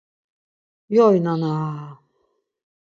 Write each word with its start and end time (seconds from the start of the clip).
“Yoy 0.95 1.15
nanaa! 1.23 1.79